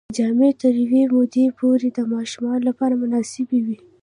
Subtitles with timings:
[0.17, 3.77] جامې تر یوې مودې پورې د ماشوم لپاره مناسبې وي.